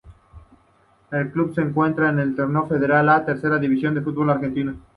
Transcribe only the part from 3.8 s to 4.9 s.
del fútbol argentino.